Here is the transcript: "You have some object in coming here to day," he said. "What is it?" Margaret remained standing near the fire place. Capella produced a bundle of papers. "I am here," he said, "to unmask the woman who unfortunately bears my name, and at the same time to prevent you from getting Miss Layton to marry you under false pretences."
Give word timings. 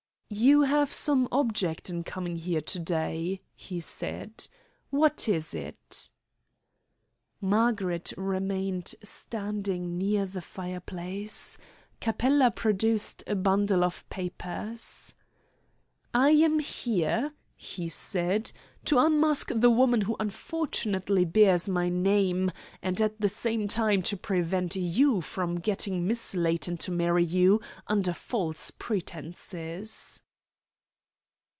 "You 0.33 0.61
have 0.61 0.93
some 0.93 1.27
object 1.29 1.89
in 1.89 2.05
coming 2.05 2.37
here 2.37 2.61
to 2.61 2.79
day," 2.79 3.41
he 3.53 3.81
said. 3.81 4.47
"What 4.89 5.27
is 5.27 5.53
it?" 5.53 6.09
Margaret 7.41 8.13
remained 8.15 8.95
standing 9.03 9.97
near 9.97 10.25
the 10.25 10.39
fire 10.39 10.79
place. 10.79 11.57
Capella 11.99 12.49
produced 12.49 13.25
a 13.27 13.35
bundle 13.35 13.83
of 13.83 14.09
papers. 14.09 15.15
"I 16.13 16.29
am 16.29 16.59
here," 16.59 17.33
he 17.57 17.87
said, 17.89 18.51
"to 18.83 18.97
unmask 18.97 19.51
the 19.53 19.69
woman 19.69 20.01
who 20.01 20.15
unfortunately 20.19 21.23
bears 21.23 21.69
my 21.69 21.87
name, 21.87 22.49
and 22.81 22.99
at 22.99 23.21
the 23.21 23.29
same 23.29 23.67
time 23.67 24.01
to 24.01 24.17
prevent 24.17 24.75
you 24.75 25.21
from 25.21 25.59
getting 25.59 26.07
Miss 26.07 26.33
Layton 26.33 26.77
to 26.77 26.89
marry 26.89 27.23
you 27.23 27.61
under 27.85 28.13
false 28.13 28.71
pretences." 28.71 30.19